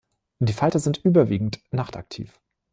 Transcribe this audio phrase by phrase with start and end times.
[0.39, 2.39] Die Falter sind überwiegend nachtaktiv.